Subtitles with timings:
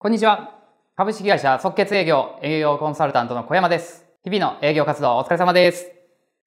[0.00, 0.54] こんにちは。
[0.94, 4.06] 株式会社即決営業営業コンサルタントの小山です。
[4.22, 5.90] 日々の営業活動お疲れ様です。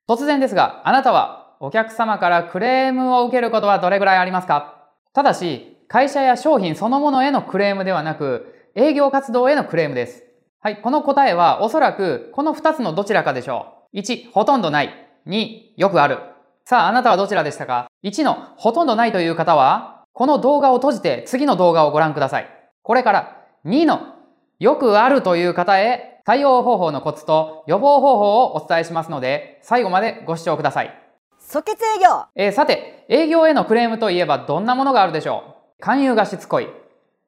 [0.08, 4.90] 突然ですが、あなたはお客様からクレームを受けることはどれぐらいありますか？
[5.12, 10.24] ただし、会社や商品そのものへのクレームではなく、営業活動へのクレームです。
[10.62, 13.98] はい、この答えはおそらくこの2つのどちらかでしょう。
[13.98, 15.10] 1、ほとんどない。
[15.28, 16.20] 2、よくある。
[16.64, 22.48] さあ、あなたはどちらでしたか ?1 のほとんどないという方は、この動画を閉じて次の動画をご覧ください。
[22.84, 24.16] これから2の
[24.60, 30.96] よくあるという方へ対応方法のコツと予防方法をお伝えしますので、最後までご視聴ください。
[31.40, 35.44] 即決営業えー、さて、営業へのクレームといえばどんなものがあるでしょ
[35.80, 35.82] う？
[35.82, 36.68] 勧誘がしつこい。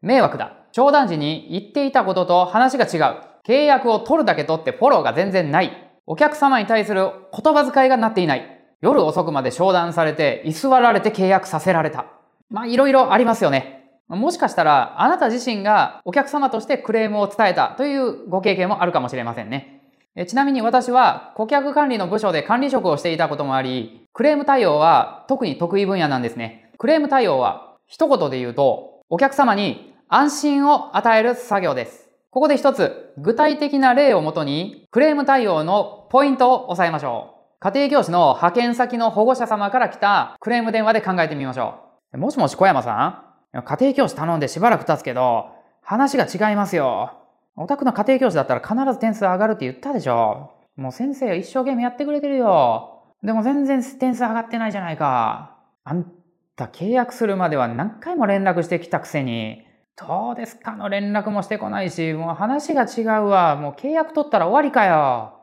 [0.01, 0.53] 迷惑だ。
[0.71, 3.21] 商談時に言っていたことと話が違う。
[3.45, 5.91] 契約を取るだけ取ってフォローが全然ない。
[6.05, 8.59] お客様に対する言葉遣いがなっていない。
[8.81, 12.05] 夜遅くまで商談されて、居座られて契約させられた。
[12.49, 13.82] まあ、いろいろありますよね。
[14.07, 19.81] もしかしたら、あなた自身がお客様としてクレームを伝えたというご経験もあるかもしれませんね。
[20.27, 26.69] ちなみに私は顧客管理の部署で管理職をしていたこともあり、クレーム対応は特に得意分野なんですね。
[26.77, 32.09] クレーム対応は一言で言うと、お客様に安心を与える作業です。
[32.29, 37.59] ここで一つ、具体的な例をもとに、クレーム対応のポイントを押さえましょう。
[37.59, 41.75] 家庭教師の派遣先の保護者様から来たクレーム電話で考えてみましょ
[42.13, 42.17] う。
[42.17, 43.32] もしもし小山さん？
[43.53, 45.51] 家庭教師頼んでしばらく経つけど、
[45.81, 47.19] 話が違いますよ。
[47.55, 50.51] お宅の家庭教師だったら必ず点数上がるって言ったでしょ。
[50.75, 53.03] もう先生一生懸命やってくれてるよ。
[53.21, 55.57] でも全然点数上がってないじゃないか。
[55.83, 56.11] あん
[56.55, 63.55] た契約するまでは何回も連絡してきたくせに、どうですかの連絡もしてこないし、もう話が違うわ。
[63.55, 65.33] もう契約取ったら終わりかよ。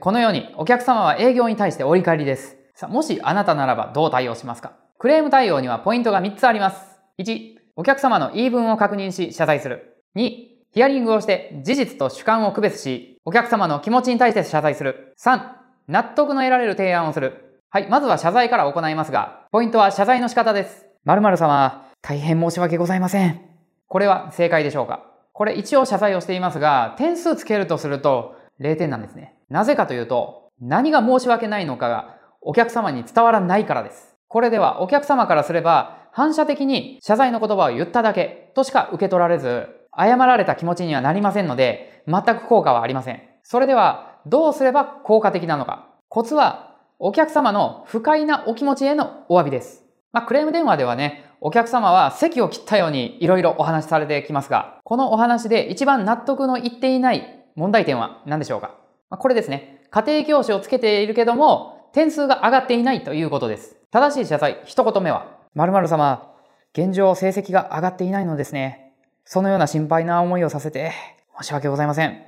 [0.00, 2.58] このようにお客様は営業に対して折り返りです。
[2.74, 4.72] さあ、もしあなたならばどう対応しますか？
[4.98, 6.98] クレーム対応にはポイントが3つあります。
[7.18, 9.96] 1、お客様の言い分を確認し謝罪する。
[10.16, 15.14] 2、ヒアリングをして事実と主観を区別し、お客様の気持ちに対して謝罪する。
[15.18, 15.40] 3、
[15.88, 17.62] 納得の得られる提案をする。
[17.70, 20.86] はい、まずは謝罪から行いますが、ポイントは謝罪の仕方です。
[21.04, 23.40] 〇〇様、大変申し訳ございません。
[23.88, 29.34] これは正解でしょうかこれ一応謝罪をしていますが、点数つけるとすると0点なんですね。
[29.48, 34.14] なぜかというと、何が申し訳ないのかがお客様に伝わらないからです。
[34.28, 39.66] これではお客様からすれば、反射的に謝罪の言葉を言っただけとしか受け取られず、
[39.98, 43.20] 謝られた気持ちにはなりませんので、全く効果はありません。
[43.42, 45.88] それでは、どうすれば効果的なのか。
[46.08, 49.84] コツは、お客様の不快なお気持ちへのお詫びです。
[50.12, 58.78] まあ、クレーム電話ではね、お客様は席を切ったように色々お話しされてきますが、このお話で一番納得のいっていない問題点は何でしょうか、
[59.10, 59.80] まあ、これですね。
[59.90, 63.76] 家庭教師をつけているけども、点数が上がっていないということです。
[63.90, 66.32] 正しい謝罪、一言目は、〇〇様、
[66.72, 68.92] 現状成績が上がっていないのですね。
[69.24, 70.92] そのような心配な思いをさせて、
[71.40, 72.22] 申し訳ございません。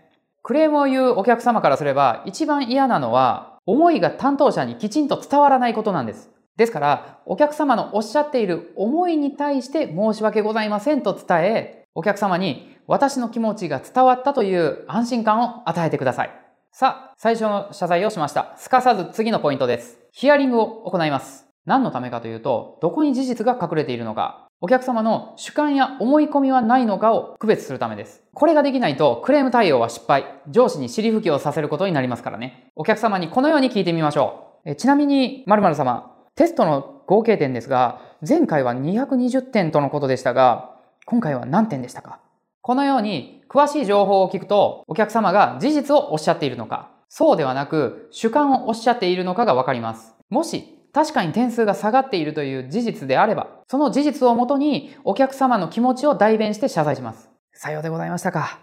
[0.44, 6.31] クレームを言うお客様からすれば、一番嫌なのは、思いが担当者にきちんと伝わらないことなんです。
[6.56, 16.31] ですから、お客様のおっしゃっている思いに対して申し訳ございませんと伝え、お客様に私の気持ちが伝わったという安心感を与えてください。
[16.70, 18.54] さあ、最初の謝罪をしました。
[18.56, 19.98] すかさず次のポイントです。
[20.12, 21.45] ヒアリングを行います。
[21.66, 28.22] 何のためかというと、どこに事実が隠れているのか、お客様の主観や思い込みはないのかを区別するためです。
[28.32, 32.71] これができないと、クレーム対応は失敗、上司に尻拭きをさせることになりますからね。
[32.76, 34.71] お客様にこのように聞いてみましょう。
[34.71, 42.21] えちなみに、〇〇様、テストの合計点ですが、前回は220点とのことでしたが、今回は何点でしたか？
[42.62, 50.15] このように、詳しい情報を聞くと、お客様が事実をおっしゃっているのか、そうではなく、主観をおっしゃっているのかがわかります。
[50.31, 57.28] もし確かに点数が下がっているという事実であれば、その事実をもとにお客様の気持ちを代弁して謝罪します。
[57.52, 58.60] さようでございましたか。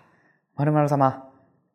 [0.56, 1.30] 〇〇様、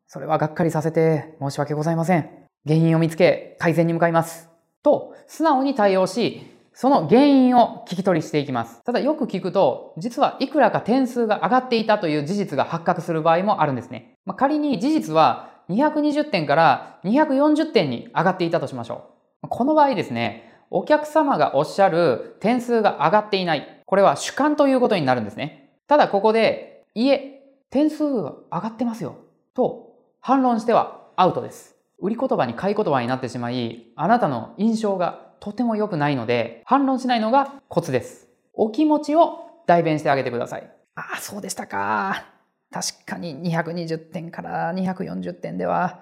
[0.08, 2.28] それはがっかりさせて申し訳ございません。
[2.66, 4.48] 原因を見つけ、改善に向かいます。
[4.82, 6.42] と、素直に対応し、
[6.72, 8.82] その原因を聞き取りしていきます。
[8.82, 14.16] ただよく聞くと、実はいくらか点数が上がっていたという事実が発覚する場合もあるんですね。
[14.26, 19.10] まあ、仮に事実は220点から240点に上がっていたとしましょ
[19.44, 19.48] う。
[19.48, 23.82] この場合ですね、お客様がおっしゃる点数が上がっていない。
[23.86, 25.70] これは主観ということになるんですね。
[25.86, 29.16] ただここで、いえ、点数が上がってますよ。
[29.54, 31.76] と反論してはアウトです。
[31.98, 38.28] 売り言葉に買い言葉になってしまい、あなたの印象がとても良くないので、反論しないのがコツです。
[38.52, 40.70] お気持ちを代弁してあげてください。
[40.94, 42.26] ああ、そうでしたか。
[42.70, 46.00] 確かに220点から240点では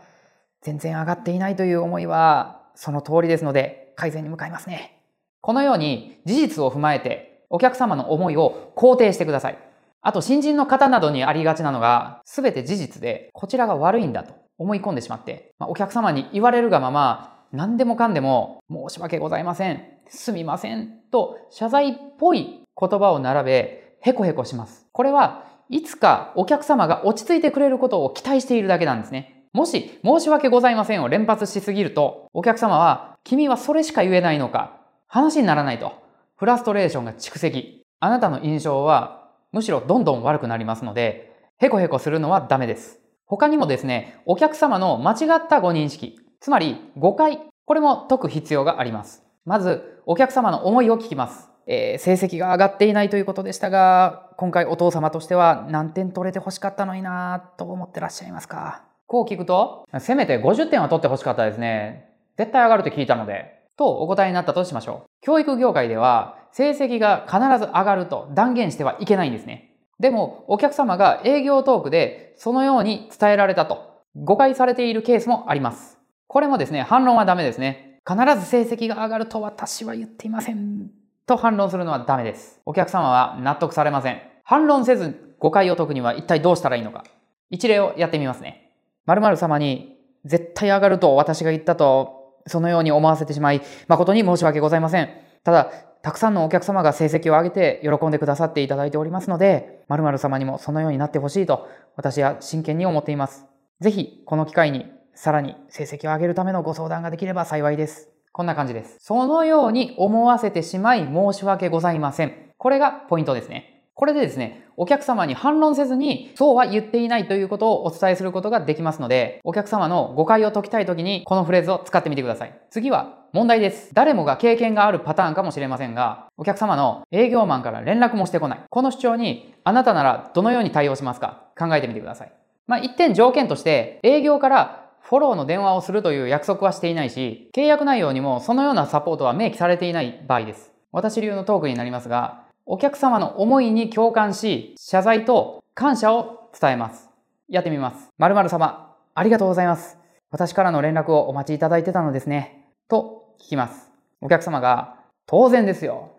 [0.63, 5.01] 全然上がっていないという思いはその通りですので、改善に向かいますね。
[5.41, 9.59] このように事実を踏まえてお客様の思いを肯定してください。
[10.03, 24.87] あと、新人の方などにありがちなのが、すべて事実で、こちらが悪いんだと思い込んでしまって、まあ、お客様に言われるがまま、何でもかんでも、申し訳ございません、すみません、と謝罪っぽい言葉を並べ、へこへこします。
[24.93, 29.36] これはいつかお客様が落ち着いてくれることを期待しているだけなんですね。
[29.57, 35.95] もし、申し訳ございませんを連発しすぎると、お客様は、君はそれしか言えないのか、話にならないと、
[36.37, 37.83] フラストレーションが蓄積。
[37.99, 43.01] あなたの印象は、むしろどんどん悪くなりますので、へこへこするのはダメです。
[43.25, 49.25] 他にもですね、お客様の間違ったご認識、つまり誤解、これも解く必要があります。
[49.47, 51.49] まず、お客様の思いを聞きます。
[51.67, 62.11] えー、成績が上がっていないということでしたが、今回お父様としては何点取れて欲しかったのになと思ってらっしゃいますかこう聞くと、せめて50点は取って欲しかったですね。
[62.37, 63.57] 絶対上がると聞いたので。
[63.77, 65.09] とお答えになったとしましょう。
[65.21, 69.75] 教育業界では成績が必ず上がると断言してはいけないんですね。
[70.01, 75.99] でもお客様が営業トークでそのように伝えられたと誤解されているケースもあります。
[76.27, 78.01] これもですね、反論はダメですね。
[78.09, 80.91] 必ず成績が上がると私は言っていません。
[81.27, 82.61] と反論するのはダメです。
[82.65, 84.21] お客様は納得されません。
[84.45, 87.05] 反論せず誤解を解くには一体どうしたらいいのか。
[87.51, 88.66] 一例をやってみますね。
[89.07, 95.09] 〇〇様に絶対上がると私が言ったと、そのように思わせてしまい、誠に申し訳ございません。
[95.45, 95.71] ただ、
[96.03, 103.47] たくさんのお客様が成績を上げて喜んでくださっていただいておりますので、〇〇様にもそのようになってほしいと、私は真剣に思っています。
[103.81, 108.11] ぜひ、この機会に、さらに成績を上げるためのご相談ができれば幸いです。
[108.33, 108.99] こんな感じです。
[109.01, 112.53] そのように思わせてしまい申し訳ございません。
[112.59, 113.76] これがポイントですね。
[113.97, 122.61] これでですね、お客様に反論せずに、そうは言っていないということをお伝えすることができますので、お客様の誤解を解きたいときに、このフレーズを使ってみてください。
[122.69, 123.95] 次は、問題です。
[123.95, 128.61] 誰もが経験があるパターンかもしれませんが、お客様の営業マンから連絡もしてこない。
[128.69, 132.33] この主張に、あなたならどのように対応しますか考えてみてください。
[132.67, 140.71] まあ、一点条件として、営業からフォローの電話をするという約束はしていないし、契約内容にもそのようなサポートは明記されていない場合です。
[140.93, 147.09] 私流のトークになりますが、お客様の思いに共感し、謝罪と感謝を伝えます。
[147.49, 148.09] やってみます。
[148.19, 149.99] 〇〇様、ありがとうございます。
[150.33, 152.67] 私からの連絡をお待ちいただいてたのですね。
[152.89, 153.93] と聞きます。
[154.21, 154.97] お客様が、
[155.27, 156.11] 当然ですよ。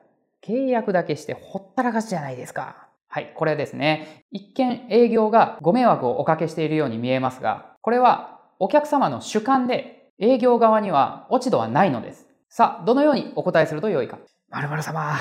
[0.41, 2.87] 契約だけしてほったらかしじゃないですか。
[3.09, 4.23] はい、これですね。
[4.31, 12.25] 一見営業がご迷惑をおかけしているように見えますが、これはお客様の主観で営業側には落ち度はないのです。
[12.47, 14.17] さあ、どのようにお答えすると良いか。
[14.49, 15.13] 〇〇様、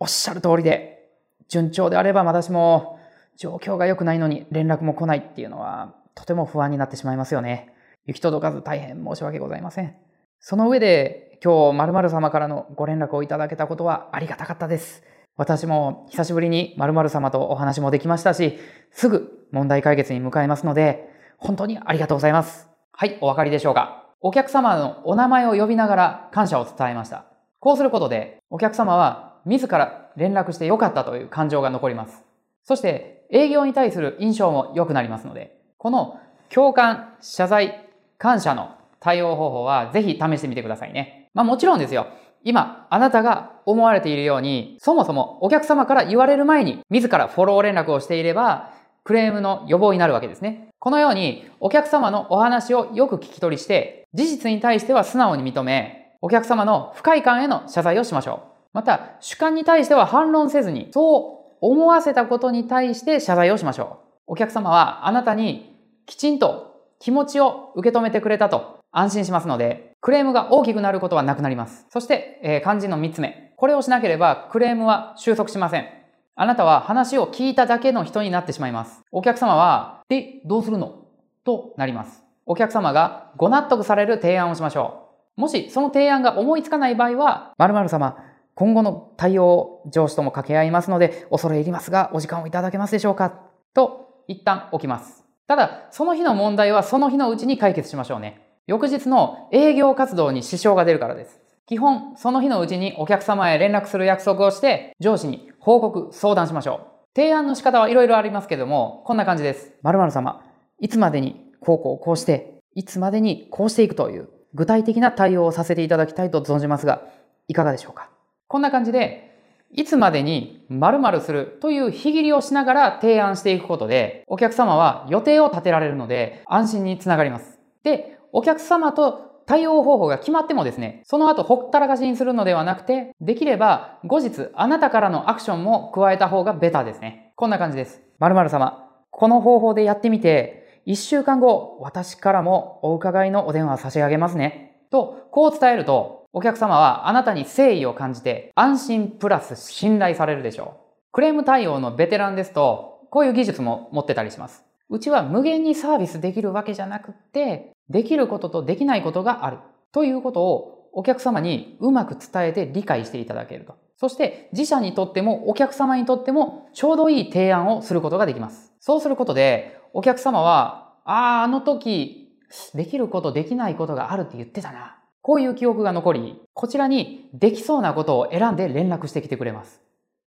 [0.00, 1.10] おっしゃる通りで、
[1.48, 2.98] 順調であれば私も
[3.36, 7.72] 状況が良くないのに連絡も来ないっていうのはとても不安になってしまいますよね。
[8.06, 9.94] 行き届かず大変申し訳ございません。
[10.40, 15.02] その上で今日〇〇様からのご連絡をいただけたことはありがたかったです。
[15.36, 18.58] 私も久しぶりに〇〇様とお話もできましたし、
[18.90, 22.68] すぐ問題解決に向かいますので、本当にありがとうございます。
[22.92, 27.26] はい、お分かりでしょうかお客様のお名前を呼びながら感謝を伝えました。
[27.60, 32.22] こうすることで、お客様は自ら連絡してよかったという感情が残ります。
[32.64, 36.18] そして、営業に対する印象も良くなりますので、この
[36.48, 37.88] 共感、謝罪、
[38.18, 38.70] 感謝の
[39.00, 41.28] 対応方法はぜひ試してみてくださいね。
[41.34, 42.06] まあもちろんですよ。
[42.44, 48.70] 今、あなたが思われているように、そもそもお客様から言われる前に自らフォロー連絡をしていれば、
[49.04, 50.68] クレームの予防になるわけですね。
[50.78, 58.57] このようにお客様のお話をよく聞き取りして、事実に対しては素直に認め、お客様の不快感への謝罪をしましょう。
[58.78, 64.34] また、主観に対しては反論せずに、そう思わせたことに対して謝罪をしましょう。
[64.34, 65.74] お客様はあなたに
[66.06, 71.88] きちんと気持ちを受け止めてくれたと安心しますので、クレームが大きくなることはなくなります。
[71.90, 73.52] そして、えー、肝心の3つ目。
[73.56, 75.88] これをしなければクレームは収束しません。
[76.36, 79.00] あなたは話を聞いただけの人になってしまいます。
[79.10, 81.04] お客様は、で、どうするの？
[81.44, 82.22] となります。
[82.46, 85.02] お客様がご納得される提案をしましょ
[85.36, 85.40] う。
[85.40, 88.27] もしその提案が思いつかない場合は、〇〇様、
[88.58, 93.30] 今後の対応を上司とも掛け合いますので、恐れ入りますが、お時間をいただけますでしょうか？
[93.72, 95.24] と、一旦置きます。
[95.46, 98.40] ただ、その日の問題はその日のうちに解決しましょうね。
[98.66, 101.40] 翌日の営業活動に支障が出るからです。
[101.66, 107.14] 基本、その日のうちにお客様へ連絡する約束をして、上司に報告、相談しましょう。
[107.14, 109.70] 提案の仕方はいろいろありますけども、こんな感じです。
[109.82, 110.42] 〇〇様、
[110.80, 117.02] いつまでにこうこうこうして、いつまでにこうしていくという具体的な対応をさせていただきたいと存じますが、
[117.46, 118.10] いかがでしょうか？
[118.48, 119.28] こんな感じで、
[119.72, 127.58] いつまでに〇〇するという日切りをしながら提案していくことで、お客様は予定を立てられるので安心につながります。
[127.82, 137.32] で、お客様と対応方法が決まってもですね、その後ほったらかしにするのではなくて、できれば後日あなたからのアクションも加えた方がベターですね。
[137.36, 138.00] こんな感じです。
[138.18, 144.80] 〇〇様、この方法でやってみて、1週間後、私からもお伺いのお電話差し上げますね。
[144.90, 150.88] と、こう伝えると、お客様はあなたに誠意を感じて安心プラス信頼されるでしょう。
[151.12, 154.64] クレーム対応のベテランですと、こういう技術も持ってたりします。
[154.90, 159.58] うちは無限にサービスできるわけじゃなくて、できることとできないことがある。
[159.92, 163.74] ということをお客様にうまく伝えて理解していただけると。
[163.96, 168.72] そして自社にとってもお客様にとってもちょうどいい提案をすることができます。
[168.80, 172.36] そうすることでお客様は、ああ、あの時
[172.74, 174.97] できることできないことがあるって言ってたな。
[175.28, 179.82] こういう記憶が残り、こちらにできそうなことを選んで連絡してきてくれます。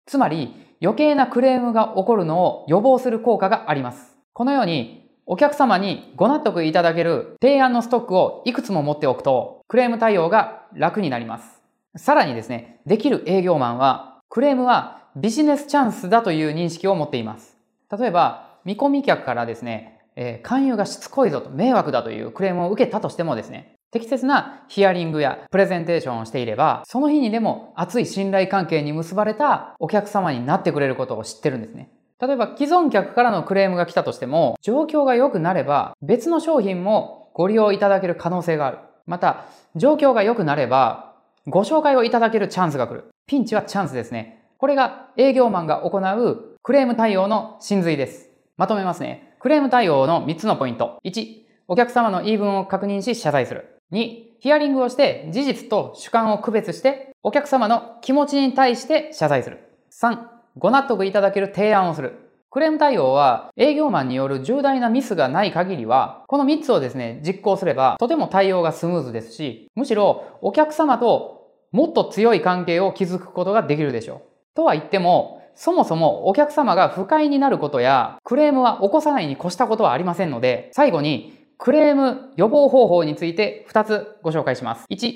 [0.06, 4.16] つまり余計なクレームが起こるのを予防する効果があります。
[4.34, 11.64] このようにお客様にご納得いただける提案のストックをいくつも持っておくとクレーム対応が楽になります。
[11.96, 17.58] さらにですね、できる営業マンはクレームはビジネスチャンスだという認識を持っています。
[17.92, 31.90] 例えば、見込み客からですね、えー、勧誘がしつこいぞと迷惑だというクレームを受けたとしてもですね、適切なヒアリングやプレゼンテーションをしていれば、その日にでも熱い信頼関係に結ばれたお客様になってくれることを知ってるんですね。
[32.22, 38.78] 例えば既存客からのクレームが来たとしても、状況が良くなれば別の商品もご利用いただける可能性がある。
[39.08, 39.46] また、
[39.76, 41.16] 状況が良くなれば
[41.48, 43.06] ご紹介をいただけるチャンスが来る。
[43.26, 44.46] ピンチはチャンスですね。
[44.58, 48.30] これが営業マンが行うクレーム対応の真髄です。
[48.56, 49.34] まとめますね。
[49.40, 51.00] クレーム対応の3つのポイント。
[51.04, 53.71] 1、お客様の言い分を確認し謝罪する。
[53.92, 59.60] 2、ヒアリングをして事実と主観を区別してお客様の気持ちに対して謝罪する。
[59.92, 60.18] 3、
[60.58, 62.30] ご納得いただける提案をする。
[62.50, 74.22] クレーム対応は営業マンによる重大なミスがない限りは、この3つをですね、実行すればとても対応がスムーズですし、むしろお客様ともっと強い関係を築くことができるでしょう。
[74.56, 84.86] とは言っても、そもそもお客様が不快になることやクレームは起こさないに越したことはありませんので、最後にクレーム予防方法について2つご紹介します。
[84.90, 85.14] 1、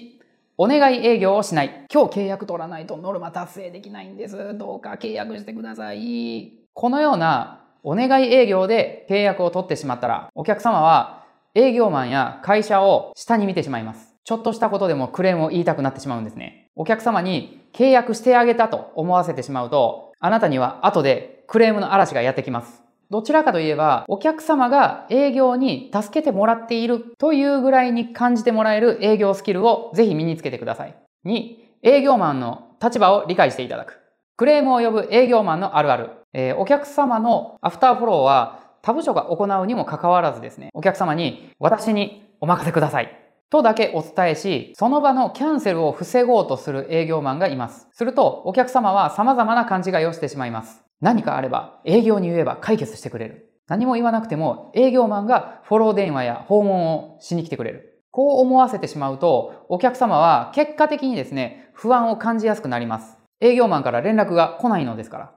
[0.59, 1.87] お願い営業をしない。
[1.91, 4.55] 今日契約取らないとノルマ達成できないんです。
[4.55, 6.53] どうか契約してください。
[6.75, 11.23] このようなお願い営業で契約を取ってしまったら、お客様は
[11.55, 14.13] 営業マンや会社を下に見てしまいます。
[14.23, 16.69] ちょっとしたことでもクレームを言いたくなってしまうんですね。
[16.75, 22.84] お客様に契約してあげたと思わせてしまうと、あなたには後でクレームの嵐がやってきます。
[23.09, 30.95] どちらかといえば、お客様が営業に助けてもらっているというぐらいに感じてもらえる営業スキルをぜひ身につけてください。
[31.25, 33.99] 2、営業マンの立場を理解していただく。
[34.37, 36.09] クレームを呼ぶ営業マンのあるある。
[36.33, 43.21] えー、お客様のアフターフォローは他部署が行うにもかかわらずですね、お客様に私にお任せください。
[43.49, 47.87] とだけお伝えし、その場のキャンセルを防ごうとする営業マンがいます。
[47.93, 50.84] すると、お客様は様々な勘違いをしてしまいます。
[51.01, 53.51] 何かあれば営業に言えば解決してくれる。
[53.67, 58.03] 何も言わなくても営業マンがフォロー電話や訪問をしに来てくれる。
[58.11, 63.17] こう思わせてしまうと、お客様は結果的にですね、不安を感じやすくなります。
[63.41, 65.31] 営業マンから連絡が来ないのですから。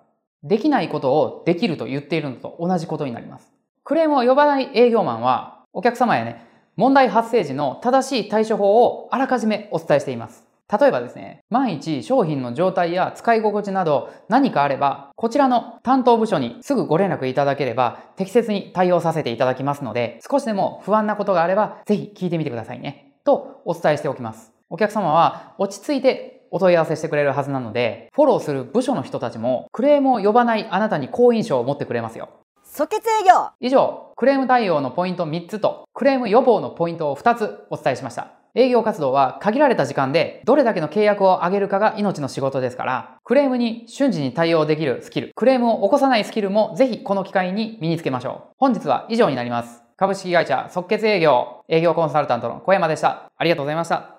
[0.44, 3.52] できないことをできると言っているのと同じことになります。
[3.82, 6.46] クレームを呼ばない営業マンは、お客様やね、
[6.76, 10.47] 問題発生時の正しい対処法をあらかじめお伝えしています。
[10.70, 23.14] 例えばですね、万一商品の状態や使い心地など何かあれば、こちらの担当部署にすぐご連絡いただければ適切に対応させていただきますので、少しでも不安なことがあればぜひ聞いてみてくださいね。
[23.24, 24.52] とお伝えしておきます。
[24.68, 32.28] お客様は落ち着いてお問い合わせしてくれるはずなので、フォローする部署の人たちもクレームを呼ばないあなたに好印象を持ってくれますよ。
[32.62, 38.37] 即決営業以上、クレーム対応のポイント3つと、クレーム予防のポイントを2つお伝えしました。
[38.54, 48.54] 営業活動は限られた時間でどれだけの契約を上げるかが命の仕事ですから、クレームに瞬時に対応できるスキル、クレームを起こさないスキルもぜひこの機会に身につけましょう。
[48.58, 49.82] 本日は以上になります。
[49.96, 53.30] 株式会社即決営業営業コンサルタントの小山でした。
[53.36, 54.17] ありがとうございました。